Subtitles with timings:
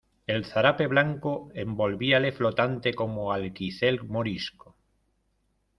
[0.25, 4.75] el zarape blanco envolvíale flotante como alquicel morisco.